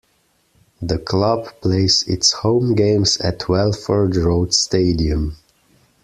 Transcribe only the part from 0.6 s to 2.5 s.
The club plays its